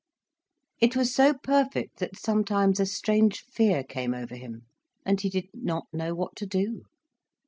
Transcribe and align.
It 0.79 0.95
was 0.95 1.13
so 1.13 1.35
perfect 1.35 1.99
that 1.99 2.15
sometimes 2.17 2.79
a 2.79 2.87
strange 2.87 3.41
fear 3.41 3.83
came 3.83 4.15
over 4.15 4.33
him, 4.33 4.65
and 5.05 5.21
he 5.21 5.29
did 5.29 5.49
not 5.53 5.85
know 5.93 6.15
what 6.15 6.35
to 6.37 6.47
do. 6.47 6.85